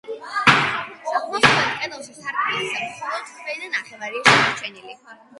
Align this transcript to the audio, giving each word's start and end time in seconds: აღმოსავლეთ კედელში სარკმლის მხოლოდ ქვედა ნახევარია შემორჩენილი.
აღმოსავლეთ 0.51 1.43
კედელში 1.81 2.15
სარკმლის 2.19 2.71
მხოლოდ 2.85 3.29
ქვედა 3.35 3.69
ნახევარია 3.75 4.23
შემორჩენილი. 4.31 4.97